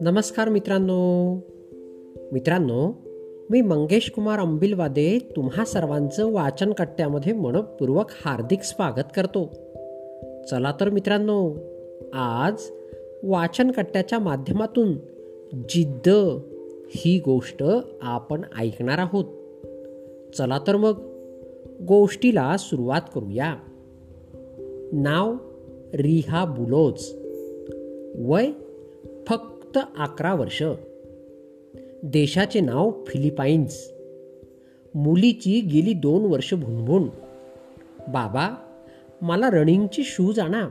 [0.00, 1.34] नमस्कार मित्रांनो.
[2.32, 2.92] मित्रांनो
[3.50, 9.44] मी मंगेश कुमार अंबिलवादे तुम्हा सर्वांचं वाचन कट्ट्यामध्ये मनपूर्वक हार्दिक स्वागत करतो.
[10.50, 11.54] चला तर मित्रांनो
[12.14, 12.62] आज
[13.22, 14.92] वाचन कट्ट्याच्या माध्यमातून
[15.68, 16.08] जिद्द
[16.88, 17.64] ही गोष्ट
[18.02, 19.24] आपण ऐकणार आहोत.
[20.36, 20.94] चला तर मग
[21.88, 23.56] गोष्टीला सुरुवात करूया.
[24.92, 25.34] नाव
[25.94, 27.12] रिहा बुलोज.
[28.14, 28.46] वय
[29.28, 30.62] फक्त अकरा वर्ष.
[32.02, 33.92] देशाचे नाव फिलिपाईन्स.
[34.94, 37.02] मुलीची गेली दोन वर्ष भुणभुण.
[38.08, 38.56] बाबा
[39.22, 40.68] मला रनिंगचे शूज आणा.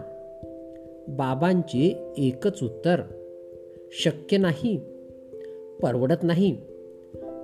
[1.07, 3.01] बाबांचे एकच उत्तर.
[3.91, 4.79] शक्य नाही.
[5.81, 6.57] परवडत नाही.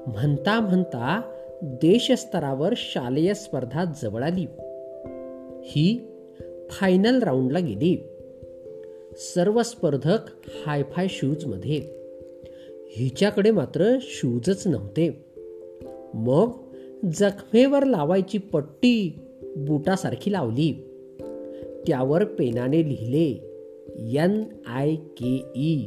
[0.07, 1.21] म्हणता म्हणता
[1.61, 4.45] देशस्तरावर शालेय स्पर्धा जवळ आली.
[5.63, 6.11] ही
[6.69, 8.03] फायनल राऊंडला गेली.
[9.17, 10.17] सर्व स्पर्धक
[10.65, 11.81] हायफाय शूजमध्ये.
[12.89, 15.25] हिच्याकडे मात्र शूजच नव्हते.
[16.13, 16.51] मग
[17.13, 19.19] जखमेवर लावायची पट्टी
[19.57, 20.73] बुटासारखी लावली.
[21.87, 23.53] त्यावर पेनाने लिहिले
[24.23, 25.85] एन आय के ई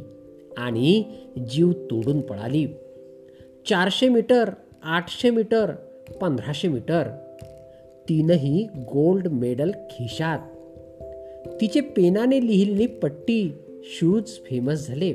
[0.57, 1.03] आणि
[1.51, 2.67] जीव तोडून पळाली.
[3.69, 4.49] चारशे मीटर
[4.83, 5.71] आठशे मीटर
[6.21, 7.03] पंधराशे मीटर.
[8.09, 10.39] तीनही गोल्ड मेडल खिशात.
[11.45, 13.53] तिचे पेनाने लिहिलेली पट्टी
[13.83, 15.13] शूज फेमस झाले.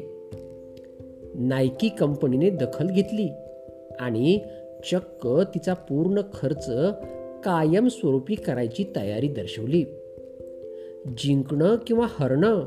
[1.35, 3.29] नायकी कंपनीने दखल घेतली
[4.01, 4.39] आणि
[4.93, 6.71] चक्क तिचा पूर्ण खर्च
[7.45, 9.85] कायमस्वरूपी करायची तयारी दर्शवली.
[11.19, 12.65] जिंकणं किंवा हरणं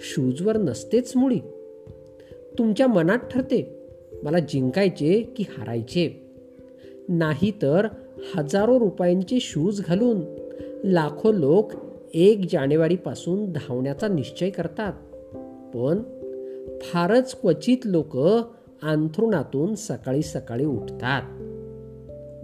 [0.00, 1.38] शूजवर नसतेच मुळी.
[2.58, 3.82] तुमच्या मनात ठरते
[4.22, 6.22] मला जिंकायचे की हारायचे.
[7.08, 7.86] नाही तर
[8.36, 10.20] हजारो रुपयांचे शूज घालून
[10.84, 11.72] लाखो लोक
[12.14, 14.92] एक जानेवारीपासून धावण्याचा निश्चय करतात.
[15.76, 16.02] पण
[16.80, 18.16] फारच क्वचित लोक
[18.82, 21.22] अंथरुणातून सकाळी सकाळी उठतात.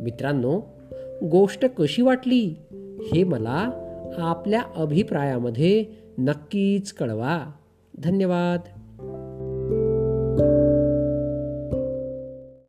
[0.03, 0.61] मित्रांनो
[1.31, 2.55] गोष्ट कशी वाटली
[3.13, 3.71] हे मला
[4.19, 5.85] आपल्या अभिप्रायामध्ये
[6.19, 7.53] नक्कीच कळवा.
[7.99, 8.61] धन्यवाद.